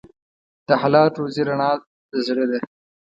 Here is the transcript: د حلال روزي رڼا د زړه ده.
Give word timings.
د 0.67 0.69
حلال 0.81 1.09
روزي 1.19 1.43
رڼا 1.49 1.71
د 2.11 2.13
زړه 2.25 2.45
ده. 2.49 2.59